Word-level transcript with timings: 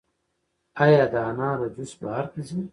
آیا 0.83 1.03
د 1.11 1.15
انارو 1.29 1.67
جوس 1.75 1.91
بهر 2.01 2.25
ته 2.33 2.39
ځي؟ 2.47 2.59